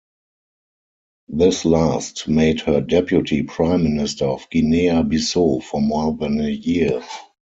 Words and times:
This 1.27 1.63
last 1.63 2.27
made 2.27 2.61
her 2.61 2.81
Deputy 2.81 3.43
Prime 3.43 3.83
Minister 3.83 4.25
of 4.25 4.47
Guinea-Bissau 4.49 5.61
for 5.61 5.79
more 5.79 6.17
than 6.17 6.41
a 6.43 6.49
year. 6.49 7.03